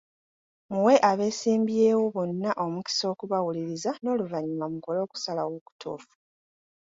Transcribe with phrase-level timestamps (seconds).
[0.73, 6.13] Muwe abeesimbyewo bonna omukisa okubawuliriza n’oluvanyuma mukole okusalawo okutuufu.